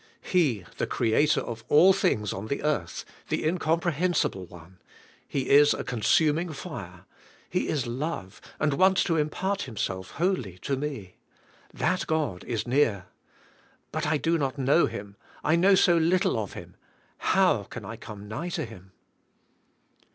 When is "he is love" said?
7.51-8.41